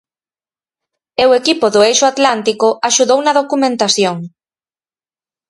[1.21, 4.17] E o equipo do Eixo Atlántico axudou na documentación.